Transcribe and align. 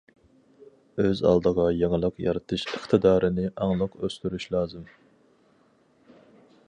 ئۆز 1.03 1.19
ئالدىغا 1.31 1.65
يېڭىلىق 1.81 2.17
يارىتىش 2.27 2.65
ئىقتىدارىنى 2.71 3.47
ئاڭلىق 3.67 4.01
ئۆستۈرۈش 4.01 4.49
لازىم. 4.57 4.89